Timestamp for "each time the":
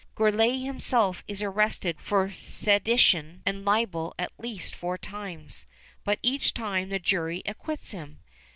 6.23-6.97